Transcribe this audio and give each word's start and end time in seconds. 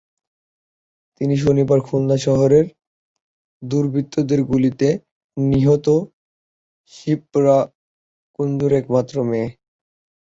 তিনি 1.21 1.35
শনিবার 1.37 1.79
খুলনা 1.81 2.17
শহরে 2.17 2.59
দুর্বৃত্তের 3.61 4.39
গুলিতে 4.43 4.87
নিহত 5.37 5.87
শিপ্রা 6.93 7.57
কুণ্ডুর 8.35 8.71
একমাত্র 8.73 9.15
মেয়ে। 9.23 9.47